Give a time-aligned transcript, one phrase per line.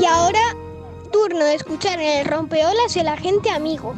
[0.00, 0.54] Y ahora,
[1.10, 3.94] turno de escuchar en el rompeolas el agente amigo.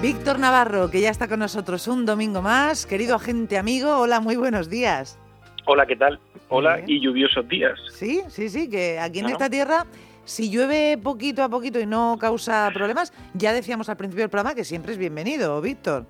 [0.00, 2.86] Víctor Navarro, que ya está con nosotros un domingo más.
[2.86, 5.18] Querido agente amigo, hola, muy buenos días.
[5.66, 6.20] Hola, ¿qué tal?
[6.48, 7.76] Hola y lluviosos días.
[7.90, 9.84] Sí, sí, sí, que aquí en esta tierra,
[10.24, 14.54] si llueve poquito a poquito y no causa problemas, ya decíamos al principio del programa
[14.54, 16.06] que siempre es bienvenido, Víctor.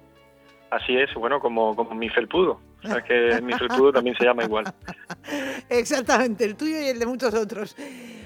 [0.70, 2.67] Así es, bueno, como, como mi felpudo.
[2.84, 4.64] O que mi felpudo también se llama igual.
[5.68, 7.76] Exactamente, el tuyo y el de muchos otros.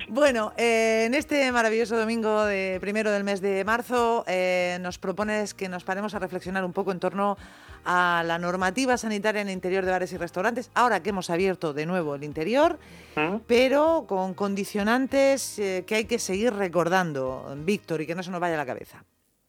[0.08, 5.54] Bueno, eh, en este maravilloso domingo de primero del mes de marzo eh, nos propones
[5.54, 7.38] que nos paremos a reflexionar un poco en torno
[7.86, 11.72] a la normativa sanitaria en el interior de bares y restaurantes, ahora que hemos abierto
[11.72, 12.78] de nuevo el interior,
[13.16, 13.38] ¿Mm?
[13.46, 18.40] pero con condicionantes eh, que hay que seguir recordando, Víctor, y que no se nos
[18.40, 19.02] vaya a la cabeza.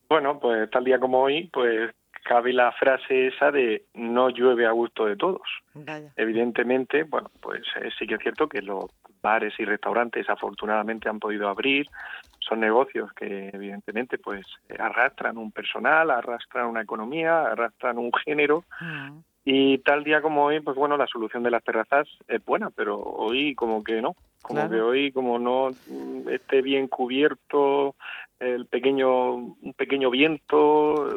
[0.07, 1.91] Bueno, pues tal día como hoy, pues
[2.23, 5.41] cabe la frase esa de no llueve a gusto de todos.
[6.15, 8.85] Evidentemente, bueno, pues eh, sí que es cierto que los
[9.21, 11.87] bares y restaurantes afortunadamente han podido abrir,
[12.39, 14.45] son negocios que evidentemente pues
[14.77, 18.63] arrastran un personal, arrastran una economía, arrastran un género.
[18.81, 19.19] Mm.
[19.45, 22.97] Y tal día como hoy, pues bueno, la solución de las terrazas es buena, pero
[22.97, 25.69] hoy como que no, como que hoy como no
[26.29, 27.95] esté bien cubierto
[28.43, 31.07] el pequeño un pequeño viento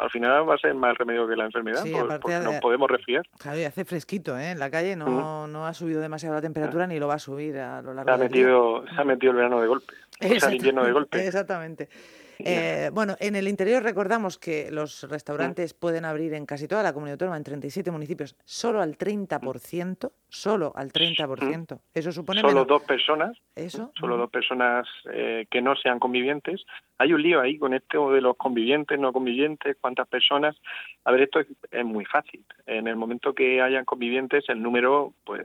[0.00, 1.84] al final va a ser más remedio que la enfermedad
[2.20, 3.26] porque, nos podemos resfriar.
[3.38, 4.52] Claro y hace fresquito ¿eh?
[4.52, 7.58] en la calle no, no ha subido demasiado la temperatura ni lo va a subir
[7.58, 9.94] a lo largo se ha metido se ha metido el verano de golpe.
[10.22, 11.88] O sea, el invierno de golpe exactamente
[12.44, 16.92] eh, bueno, en el interior recordamos que los restaurantes pueden abrir en casi toda la
[16.92, 21.80] comunidad autónoma, en 37 municipios, solo al 30%, solo al 30%.
[21.94, 22.40] Eso supone...
[22.40, 23.92] Solo dos personas, ¿Eso?
[23.98, 26.64] solo dos personas eh, que no sean convivientes.
[26.98, 30.56] Hay un lío ahí con esto de los convivientes, no convivientes, cuántas personas.
[31.04, 32.44] A ver, esto es, muy fácil.
[32.66, 35.42] En el momento que hayan convivientes, el número, pues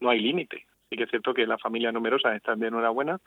[0.00, 0.66] no hay límite.
[0.90, 3.18] Sí que es cierto que las familias numerosas están de enhorabuena,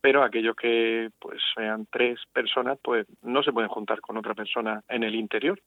[0.00, 4.82] pero aquellos que pues sean tres personas pues no se pueden juntar con otra persona
[4.88, 5.60] en el interior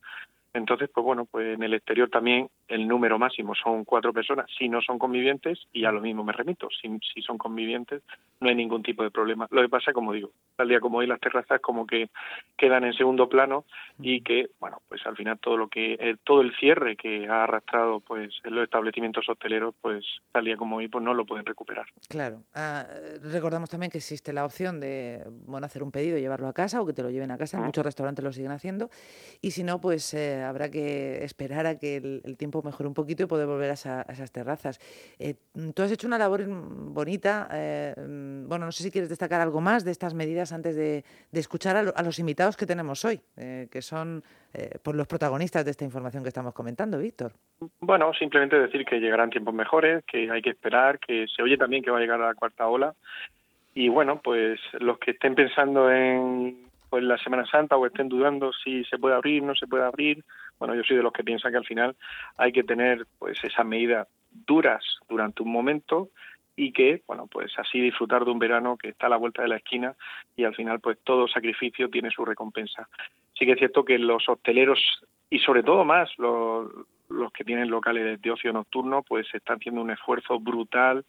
[0.53, 4.67] entonces, pues bueno, pues en el exterior también el número máximo son cuatro personas si
[4.67, 8.01] no son convivientes y a lo mismo me remito, si, si son convivientes
[8.41, 9.47] no hay ningún tipo de problema.
[9.51, 12.09] Lo que pasa, como digo, tal día como hoy las terrazas como que
[12.57, 13.65] quedan en segundo plano
[13.99, 17.43] y que, bueno, pues al final todo lo que, eh, todo el cierre que ha
[17.43, 21.45] arrastrado pues en los establecimientos hosteleros, pues tal día como hoy pues no lo pueden
[21.45, 21.85] recuperar.
[22.09, 22.43] Claro.
[22.55, 22.85] Ah,
[23.21, 26.81] recordamos también que existe la opción de, bueno, hacer un pedido y llevarlo a casa
[26.81, 27.59] o que te lo lleven a casa.
[27.59, 28.89] Muchos restaurantes lo siguen haciendo.
[29.39, 30.13] Y si no, pues...
[30.13, 33.73] Eh, habrá que esperar a que el, tiempo mejore un poquito y poder volver a,
[33.73, 34.79] esas terrazas.
[35.19, 35.35] Eh,
[35.73, 37.47] tú has hecho una labor bonita.
[37.51, 37.93] Eh,
[38.47, 42.03] bueno, no sé si quieres destacar algo más de estas medidas antes de, escuchar a,
[42.03, 44.23] los invitados que tenemos hoy, eh, que son
[44.83, 47.31] por los protagonistas de esta información que estamos comentando, Víctor.
[47.79, 51.81] Bueno, simplemente decir que llegarán tiempos mejores, que hay que esperar, que se oye también
[51.81, 52.93] que va a llegar la cuarta ola.
[53.73, 58.51] Y bueno, pues los que estén pensando en pues la Semana Santa o estén dudando
[58.51, 60.25] si se puede abrir, no se puede abrir.
[60.59, 61.95] Bueno, yo soy de los que piensan que al final
[62.35, 66.09] hay que tener pues esas medidas duras durante un momento
[66.53, 69.47] y que, bueno, pues así disfrutar de un verano que está a la vuelta de
[69.47, 69.95] la esquina
[70.35, 72.89] y al final pues todo sacrificio tiene su recompensa.
[73.39, 74.79] Sí que es cierto que los hosteleros
[75.29, 76.69] y sobre todo más los,
[77.07, 81.05] los que tienen locales de ocio nocturno pues están haciendo un esfuerzo brutal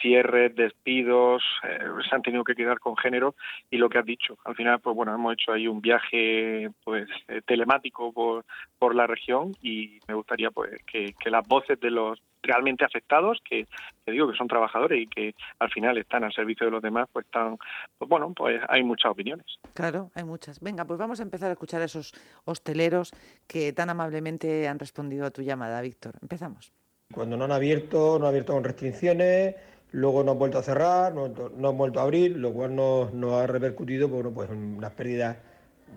[0.00, 1.78] cierres, despidos, eh,
[2.08, 3.34] se han tenido que quedar con género
[3.70, 4.38] y lo que has dicho.
[4.44, 8.44] Al final, pues bueno, hemos hecho ahí un viaje pues eh, telemático por,
[8.78, 13.66] por la región y me gustaría pues que, las voces de los realmente afectados, que,
[14.06, 17.26] digo que son trabajadores y que al final están al servicio de los demás, pues
[17.26, 17.58] están,
[17.98, 19.46] pues bueno, pues hay muchas opiniones.
[19.74, 20.58] Claro, hay muchas.
[20.60, 22.12] Venga, pues vamos a empezar a escuchar a esos
[22.46, 23.12] hosteleros
[23.46, 26.14] que tan amablemente han respondido a tu llamada, Víctor.
[26.22, 26.72] Empezamos.
[27.12, 29.56] Cuando no han abierto, no han abierto con restricciones,
[29.92, 33.46] Luego nos han vuelto a cerrar, no, hemos vuelto a abrir, lo cual nos, ha
[33.46, 35.36] repercutido por pues, unas pérdidas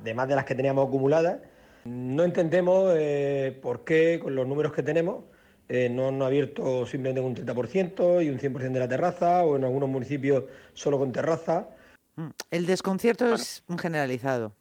[0.04, 1.40] de más de las que teníamos acumuladas.
[1.86, 5.26] No entendemos eh, por qué, con los números que tenemos,
[5.70, 9.64] eh, no han abierto simplemente un 30% y un 100% de la terraza, o en
[9.64, 11.67] algunos municipios solo con terraza.
[12.16, 14.53] Mm, el desconcierto es generalizado.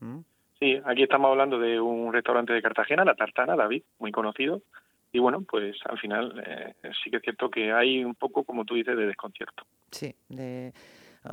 [0.59, 4.63] Sí, aquí estamos hablando de un restaurante de Cartagena, La Tartana, David, muy conocido,
[5.13, 8.65] y bueno, pues al final eh, sí que es cierto que hay un poco, como
[8.65, 9.65] tú dices, de desconcierto.
[9.91, 10.73] Sí, de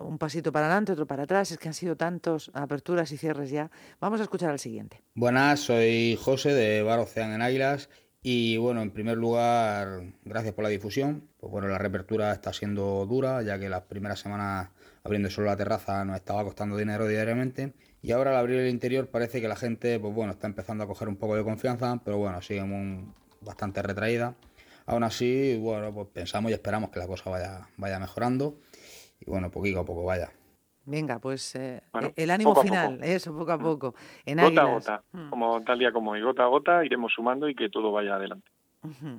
[0.02, 3.50] un pasito para adelante, otro para atrás, es que han sido tantos aperturas y cierres
[3.50, 3.72] ya.
[4.00, 5.02] Vamos a escuchar al siguiente.
[5.16, 7.90] Buenas, soy José de Bar Ocean en Águilas
[8.22, 11.30] y bueno, en primer lugar, gracias por la difusión.
[11.40, 14.70] Pues bueno, la reapertura está siendo dura, ya que las primeras semanas
[15.04, 17.74] abriendo solo la terraza nos estaba costando dinero diariamente.
[18.02, 20.88] Y ahora al abrir el interior parece que la gente, pues bueno, está empezando a
[20.88, 24.36] coger un poco de confianza, pero bueno, sigue un, bastante retraída.
[24.86, 28.58] Aún así, bueno, pues pensamos y esperamos que la cosa vaya, vaya mejorando
[29.20, 30.32] y bueno, poquito a poco vaya.
[30.86, 31.82] Venga, pues eh,
[32.16, 33.62] el ánimo final, eso, poco a mm.
[33.62, 33.96] poco.
[34.26, 35.30] En gota a gota, mm.
[35.30, 38.50] como tal día como hoy, gota a gota iremos sumando y que todo vaya adelante.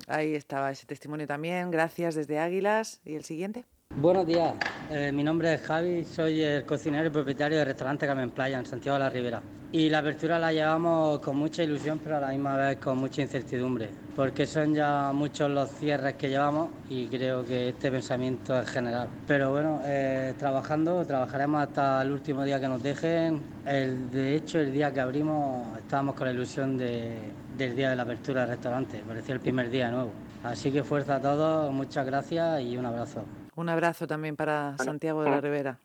[0.07, 2.99] Ahí estaba ese testimonio también, gracias desde Águilas.
[3.05, 3.63] ¿Y el siguiente?
[3.95, 4.55] Buenos días,
[4.89, 8.65] eh, mi nombre es Javi, soy el cocinero y propietario del restaurante Carmen Playa en
[8.65, 9.41] Santiago de la Ribera.
[9.73, 13.21] Y la apertura la llevamos con mucha ilusión, pero a la misma vez con mucha
[13.21, 18.69] incertidumbre, porque son ya muchos los cierres que llevamos y creo que este pensamiento es
[18.69, 19.07] general.
[19.25, 23.41] Pero bueno, eh, trabajando, trabajaremos hasta el último día que nos dejen.
[23.65, 28.03] El, de hecho, el día que abrimos estábamos con la ilusión del día de la
[28.03, 30.11] apertura del restaurante, parecía el primer día nuevo.
[30.43, 33.23] Así que fuerza a todos, muchas gracias y un abrazo.
[33.55, 35.79] Un abrazo también para Santiago de la Ribera.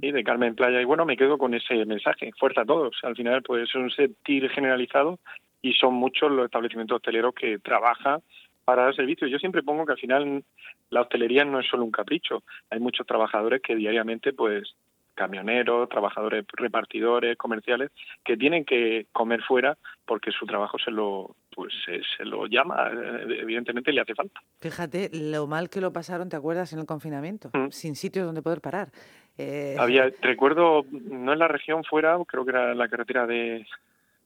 [0.00, 0.80] Y de Carmen Playa.
[0.80, 2.32] Y bueno, me quedo con ese mensaje.
[2.38, 2.96] Fuerza a todos.
[3.02, 5.18] Al final, pues es un sentir generalizado
[5.60, 8.20] y son muchos los establecimientos hosteleros que trabajan
[8.64, 9.26] para dar servicio.
[9.26, 10.44] Yo siempre pongo que al final
[10.90, 12.42] la hostelería no es solo un capricho.
[12.70, 14.74] Hay muchos trabajadores que diariamente, pues,
[15.14, 17.90] camioneros, trabajadores repartidores, comerciales,
[18.24, 19.76] que tienen que comer fuera
[20.06, 24.40] porque su trabajo se lo pues se, lo llama, eh, evidentemente le hace falta.
[24.60, 26.72] Fíjate lo mal que lo pasaron, ¿te acuerdas?
[26.72, 27.70] En el confinamiento, mm.
[27.70, 28.90] sin sitios donde poder parar.
[29.38, 29.76] Eh...
[29.78, 33.66] Había, recuerdo, no en la región fuera, creo que era la carretera de,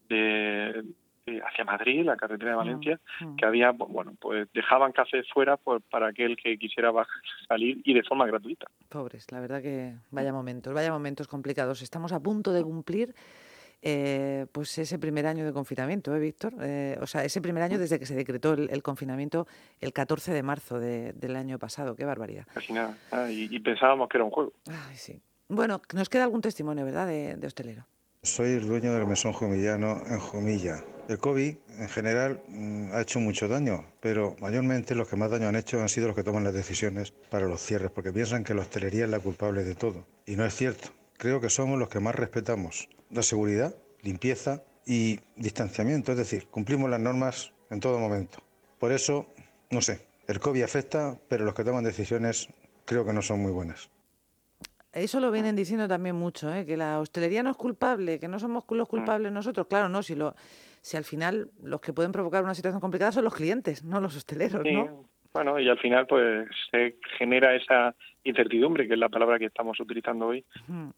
[0.09, 0.85] de,
[1.45, 3.37] hacia Madrid, la carretera de mm, Valencia, mm.
[3.37, 6.93] que había, bueno, pues dejaban café fuera pues, para aquel que quisiera
[7.49, 8.67] salir y de forma gratuita.
[8.89, 11.83] Pobres, la verdad que vaya momentos, vaya momentos complicados.
[11.83, 13.15] Estamos a punto de cumplir
[13.89, 16.55] eh, pues ese primer año de confinamiento, ¿eh, Víctor?
[16.61, 19.47] Eh, o sea, ese primer año desde que se decretó el, confinamiento
[19.81, 21.95] el 14 de marzo del año pasado.
[21.95, 22.49] Qué barbaridad.
[22.53, 22.99] Casi nada.
[23.13, 24.53] Ah, y, pensábamos que era un juego.
[24.67, 25.23] Ay, sí.
[25.49, 27.87] Bueno, nos queda algún testimonio, ¿verdad?, de, hostelero.
[28.25, 30.83] Soy el dueño del mesón jumillano en Jumilla.
[31.09, 35.47] El COVID, en general, mm, ha hecho mucho daño, pero mayormente los que más daño
[35.47, 38.53] han hecho han sido los que toman las decisiones para los cierres, porque piensan que
[38.53, 40.05] la hostelería es la culpable de todo.
[40.27, 40.89] Y no es cierto.
[41.19, 46.91] Creo que somos los que más respetamos la seguridad, limpieza y distanciamiento, es decir, cumplimos
[46.91, 48.39] las normas en todo momento.
[48.79, 49.27] Por eso,
[49.71, 52.49] no sé, el COVID afecta, pero los que toman decisiones
[52.85, 53.91] creo que no son muy buenas.
[54.93, 56.65] Eso lo vienen diciendo también mucho, ¿eh?
[56.65, 59.67] que la hostelería no es culpable, que no somos los culpables nosotros.
[59.67, 60.35] Claro, no, si, lo,
[60.81, 64.17] si al final los que pueden provocar una situación complicada son los clientes, no los
[64.17, 65.05] hosteleros, ¿no?
[65.37, 67.95] Bueno, y al final pues se genera esa
[68.25, 70.43] incertidumbre, que es la palabra que estamos utilizando hoy.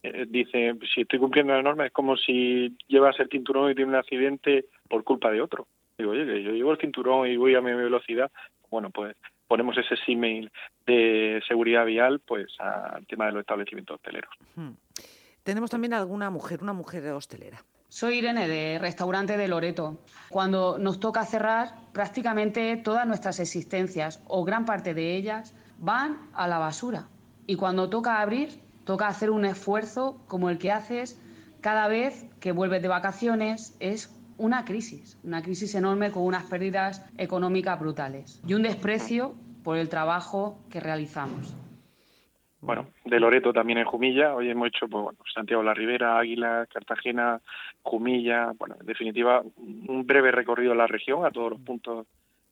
[0.01, 3.93] Eh, dice, si estoy cumpliendo la norma es como si llevas el cinturón y tienes
[3.93, 5.67] un accidente por culpa de otro.
[5.99, 8.31] Digo, oye, yo llevo el cinturón y voy a mi velocidad.
[8.71, 9.17] Bueno, pues
[9.49, 10.53] ponemos ese símil
[10.87, 14.31] de seguridad vial pues al tema de los establecimientos hosteleros.
[15.43, 17.59] Tenemos también alguna mujer, una mujer hostelera.
[17.91, 19.97] Soy Irene de Restaurante de Loreto.
[20.29, 26.47] Cuando nos toca cerrar, prácticamente todas nuestras existencias o gran parte de ellas van a
[26.49, 27.09] la basura.
[27.47, 31.19] Y cuando toca abrir, toca hacer un esfuerzo como el que haces
[31.63, 33.75] cada vez que vuelves de vacaciones.
[33.81, 39.35] Es una crisis, una crisis enorme con unas pérdidas económicas brutales y un desprecio
[39.65, 41.55] por el trabajo que realizamos.
[42.61, 44.35] Bueno, de Loreto también en Jumilla.
[44.35, 47.41] Hoy hemos hecho pues, bueno, Santiago la Ribera, Águila, Cartagena,
[47.83, 48.53] Jumilla.
[48.59, 52.07] Bueno, en definitiva, un breve recorrido a la región, a todos los puntos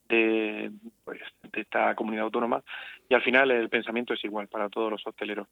[0.08, 0.70] de,
[1.04, 1.20] pues,
[1.52, 2.62] de esta comunidad autónoma.
[3.08, 5.48] Y al final el pensamiento es igual para todos los hosteleros.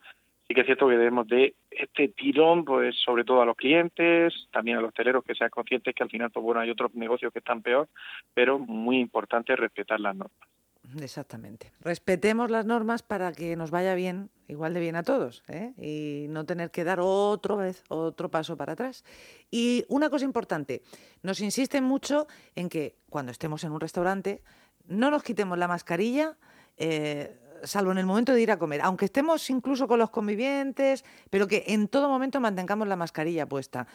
[0.47, 4.49] Sí que es cierto que debemos de este tirón, pues sobre todo a los clientes,
[4.53, 7.33] también a los hosteleros, que sean conscientes que al final, pues bueno, hay otros negocios
[7.33, 7.89] que están peor,
[8.35, 10.54] pero muy importante respetar las normas.
[11.03, 11.73] Exactamente.
[11.81, 15.73] Respetemos las normas para que nos vaya bien, igual de bien a todos, ¿eh?
[15.79, 19.05] y no tener que dar otra vez otro paso para atrás.
[19.51, 20.83] Y una cosa importante,
[21.23, 24.43] nos insisten mucho en que cuando estemos en un restaurante
[24.87, 26.37] no nos quitemos la mascarilla.
[26.77, 31.05] Eh, salvo en el momento de ir a comer, aunque estemos incluso con los convivientes,
[31.31, 33.87] pero que en todo momento mantengamos la mascarilla puesta.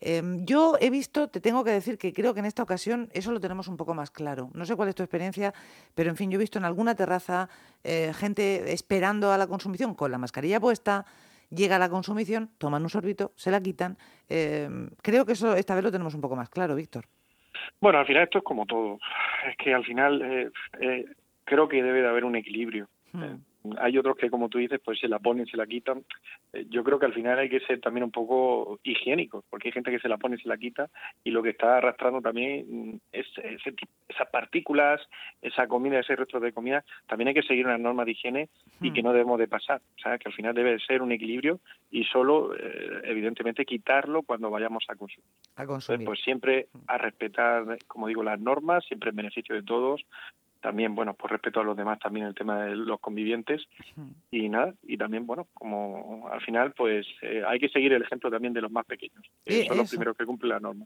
[0.00, 3.32] Em, yo he visto, te tengo que decir que creo que en esta ocasión eso
[3.32, 4.50] lo tenemos un poco más claro.
[4.54, 5.52] No sé cuál es tu experiencia,
[5.94, 7.48] pero en fin, yo he visto en alguna terraza
[7.84, 11.04] eh, gente esperando a la consumición con la mascarilla puesta,
[11.50, 13.96] llega la consumición, toman un sorbito, se la quitan.
[14.28, 17.06] Em, creo que eso esta vez lo tenemos un poco más claro, Víctor.
[17.80, 18.98] Bueno, al final esto es como todo.
[19.48, 20.50] Es que al final eh,
[20.80, 21.04] eh,
[21.44, 22.88] creo que debe de haber un equilibrio.
[23.12, 23.36] Hmm.
[23.78, 26.04] Hay otros que, como tú dices, pues se la ponen, se la quitan.
[26.52, 29.72] Eh, yo creo que al final hay que ser también un poco higiénicos, porque hay
[29.72, 30.88] gente que se la pone y se la quita,
[31.24, 33.26] y lo que está arrastrando también es
[34.08, 35.00] esas partículas,
[35.42, 38.48] esa comida, ese resto de comida, también hay que seguir unas normas de higiene
[38.80, 39.04] y que hmm.
[39.04, 39.80] no debemos de pasar.
[39.96, 41.60] O sea, que al final debe ser un equilibrio
[41.90, 45.28] y solo, eh, evidentemente, quitarlo cuando vayamos a consumir.
[45.56, 46.06] A consumir.
[46.06, 50.04] pues siempre a respetar, como digo, las normas, siempre en beneficio de todos,
[50.60, 53.62] también, bueno, por respeto a los demás, también el tema de los convivientes
[54.30, 58.30] y nada, y también, bueno, como al final, pues eh, hay que seguir el ejemplo
[58.30, 60.84] también de los más pequeños, que son los primeros que cumplen la norma.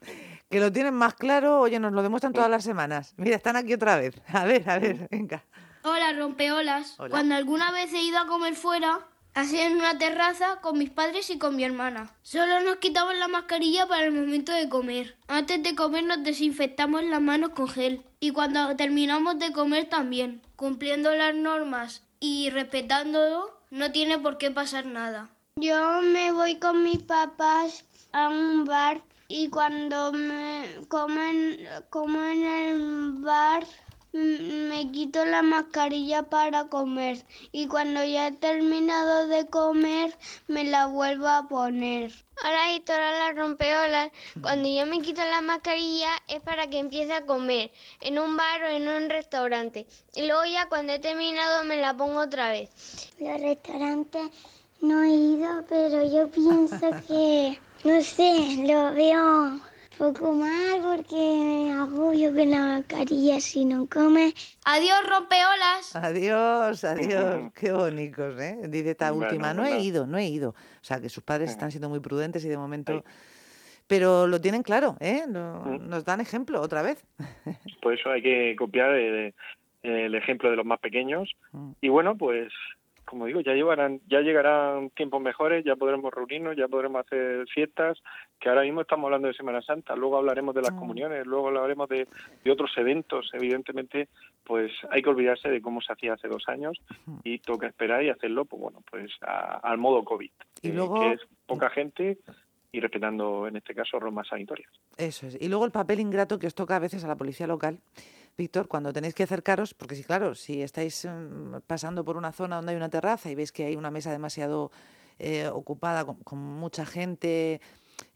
[0.51, 3.15] Que lo tienen más claro, oye, nos lo demuestran todas las semanas.
[3.17, 4.21] Mira, están aquí otra vez.
[4.33, 5.45] A ver, a ver, venga.
[5.85, 6.97] Hola, rompeolas.
[7.11, 9.01] Cuando alguna vez he ido a comer fuera,
[9.35, 12.15] así en una terraza con mis padres y con mi hermana.
[12.23, 15.17] Solo nos quitamos la mascarilla para el momento de comer.
[15.29, 18.03] Antes de comer nos desinfectamos las manos con gel.
[18.21, 20.43] Y cuando terminamos de comer también.
[20.57, 25.31] Cumpliendo las normas y respetándolo, no tiene por qué pasar nada.
[25.57, 32.45] Yo me voy con mis papás a un bar y cuando me comen, como en
[32.45, 33.65] el bar
[34.13, 40.15] me quito la mascarilla para comer y cuando ya he terminado de comer
[40.49, 42.13] me la vuelvo a poner.
[42.45, 44.11] Hola, Hitora la rompeolas.
[44.43, 48.63] Cuando yo me quito la mascarilla es para que empiece a comer en un bar
[48.65, 49.87] o en un restaurante.
[50.15, 52.71] Y luego ya cuando he terminado me la pongo otra vez.
[53.19, 54.31] Los restaurantes
[54.81, 59.72] no he ido, pero yo pienso que, no sé, lo veo
[60.03, 64.35] poco mal porque me agobio con la mascarilla si no come.
[64.65, 65.95] Adiós, rompeolas.
[65.95, 67.53] Adiós, adiós.
[67.55, 68.59] Qué bonitos, ¿eh?
[68.69, 70.51] Dice esta última, no he ido, no he ido.
[70.51, 73.05] O sea, que sus padres están siendo muy prudentes y de momento...
[73.87, 75.23] Pero lo tienen claro, ¿eh?
[75.29, 77.05] Nos dan ejemplo otra vez.
[77.81, 79.35] Por eso hay que copiar el,
[79.85, 81.31] el ejemplo de los más pequeños.
[81.81, 82.53] Y bueno, pues
[83.13, 88.03] como digo, ya llevarán, ya llegarán tiempos mejores, ya podremos reunirnos, ya podremos hacer fiestas,
[88.41, 91.91] que ahora mismo estamos hablando de Semana Santa, luego hablaremos de las comuniones, luego hablaremos
[91.91, 92.09] de,
[92.51, 94.09] otros eventos, evidentemente,
[94.43, 96.81] pues hay que olvidarse de cómo se hacía hace dos años
[97.23, 100.31] y toca esperar y hacerlo, pues bueno, pues al modo COVID,
[100.63, 100.99] y eh, luego...
[101.01, 102.17] que es poca gente
[102.73, 104.73] y respetando en este caso normas sanitarias.
[104.97, 105.37] Eso es.
[105.39, 107.79] Y luego el papel ingrato que os toca a veces a la policía local,
[108.37, 112.57] Víctor, cuando tenéis que acercaros, porque sí, claro, si estáis mm, pasando por una zona
[112.57, 114.71] donde hay una terraza y veis que hay una mesa demasiado
[115.19, 117.61] eh, ocupada con, mucha gente,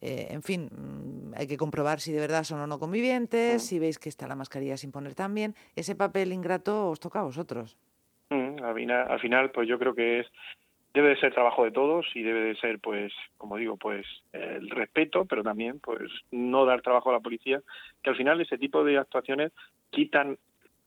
[0.01, 3.79] eh, en fin, mm, hay que comprobar si de verdad son o no convivientes, si
[3.79, 7.77] veis que está la mascarilla sin poner también, ese papel ingrato os toca a vosotros.
[8.31, 10.27] Mm, al final, pues yo creo que es
[10.97, 14.71] debe de ser trabajo de todos y debe de ser pues como digo pues el
[14.71, 17.61] respeto pero también pues no dar trabajo a la policía
[18.03, 19.53] que al final ese tipo de actuaciones
[19.91, 20.39] quitan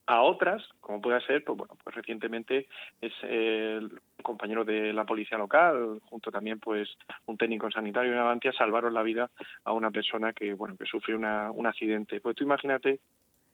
[0.07, 2.67] a otras como pueda ser pues bueno pues recientemente
[2.99, 3.91] es el
[4.23, 6.89] compañero de la policía local junto también pues
[7.27, 9.29] un técnico sanitario y una salvaron la vida
[9.63, 12.19] a una persona que bueno que sufrió una, un accidente.
[12.19, 12.99] Pues tú imagínate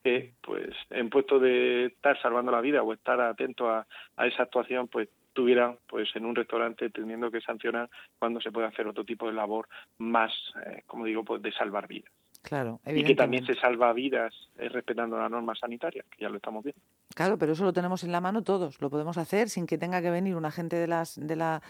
[0.06, 3.86] que pues en puesto de estar salvando la vida o estar atento a
[4.26, 8.88] esa actuación pues estuviera pues en un restaurante teniendo que sancionar cuando se puede hacer
[8.88, 10.32] otro tipo de labor más,
[10.66, 12.10] eh, como digo, pues de salvar vidas.
[12.42, 16.38] Claro, y que también se salva vidas eh, respetando la norma sanitaria, que ya lo
[16.38, 16.80] estamos viendo.
[17.16, 20.02] Claro, pero eso lo tenemos en la mano todos, lo podemos hacer sin que tenga
[20.02, 21.62] que venir un agente de, las, de la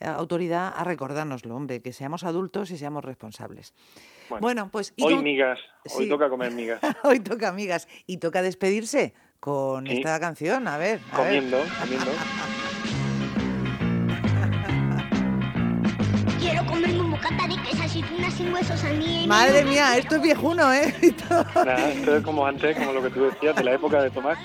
[0.00, 3.74] eh, autoridad a recordárnoslo, hombre, que seamos adultos y seamos responsables.
[4.40, 4.94] Bueno, pues...
[5.00, 5.60] hoy migas,
[5.94, 6.80] hoy toca comer migas.
[7.04, 11.00] hoy toca migas y toca despedirse con esta canción, a ver.
[11.12, 11.68] A comiendo, ver.
[11.80, 12.10] comiendo.
[19.26, 20.94] Madre mía, esto es viejuno, ¿eh?
[21.02, 24.38] esto es como antes, como lo que tú decías, de la época de Tomás.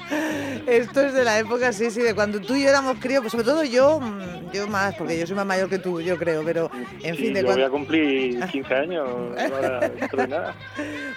[0.66, 3.32] Esto es de la época, sí, sí, de cuando tú y yo éramos críos, pues
[3.32, 6.44] sobre todo yo, mm, yo más, porque yo soy más mayor que tú, yo creo,
[6.44, 6.70] pero
[7.02, 7.34] en fin.
[7.34, 7.64] De yo cuando...
[7.64, 10.56] voy a cumplir 15 años, de nada.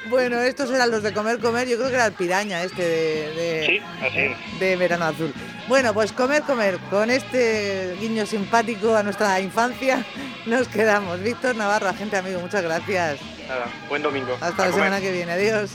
[0.09, 3.35] Bueno, estos eran los de comer, comer, yo creo que era el piraña este de,
[3.35, 5.33] de, sí, así de Verano Azul.
[5.69, 10.05] Bueno, pues comer, comer, con este guiño simpático a nuestra infancia
[10.47, 11.23] nos quedamos.
[11.23, 13.19] Víctor Navarro, agente amigo, muchas gracias.
[13.49, 14.37] Nada, buen domingo.
[14.41, 15.71] Hasta la semana que viene, adiós.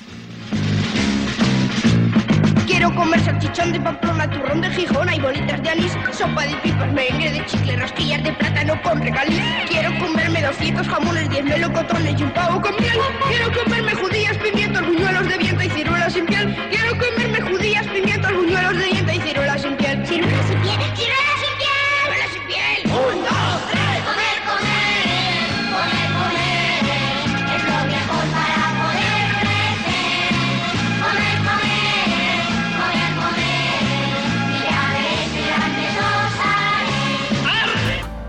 [2.66, 6.92] Quiero comer salchichón de Pamplona, turrón de Gijón, y bolitas de anís, sopa de pipas,
[6.92, 9.42] merengue de chicle, rosquillas de plátano con regaliz.
[9.70, 12.98] Quiero comerme 200 jamones, 10 melocotones y un pavo con miel.
[13.28, 16.56] Quiero comerme judías, pimientos, buñuelos de viento y ciruelas sin piel.
[16.70, 16.85] Quiero